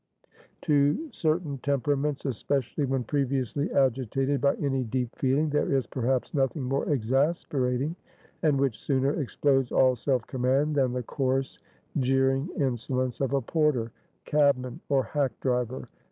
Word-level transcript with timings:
To 0.61 1.09
certain 1.11 1.59
temperaments, 1.59 2.25
especially 2.25 2.85
when 2.85 3.03
previously 3.03 3.71
agitated 3.71 4.41
by 4.41 4.55
any 4.55 4.83
deep 4.83 5.15
feeling, 5.15 5.51
there 5.51 5.71
is 5.71 5.85
perhaps 5.85 6.33
nothing 6.33 6.63
more 6.63 6.89
exasperating, 6.89 7.95
and 8.41 8.59
which 8.59 8.79
sooner 8.79 9.11
explodes 9.21 9.71
all 9.71 9.95
self 9.95 10.25
command, 10.25 10.73
than 10.73 10.93
the 10.93 11.03
coarse, 11.03 11.59
jeering 11.99 12.49
insolence 12.57 13.21
of 13.21 13.33
a 13.33 13.41
porter, 13.41 13.91
cabman, 14.25 14.79
or 14.89 15.03
hack 15.03 15.33
driver. 15.39 15.87